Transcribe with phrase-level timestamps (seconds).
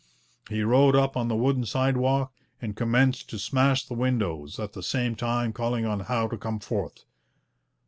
[0.49, 4.81] He rode up on the wooden sidewalk, and commenced to smash the windows, at the
[4.81, 7.03] same time calling on Howe to come forth.